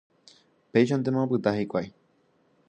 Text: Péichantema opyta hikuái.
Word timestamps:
Péichantema 0.73 1.21
opyta 1.27 1.55
hikuái. 1.59 1.87